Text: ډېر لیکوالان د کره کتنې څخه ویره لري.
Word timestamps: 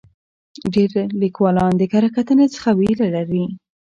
ډېر 0.73 0.91
لیکوالان 1.21 1.71
د 1.77 1.81
کره 1.91 2.09
کتنې 2.17 2.47
څخه 2.55 2.69
ویره 2.79 3.07
لري. 3.15 3.45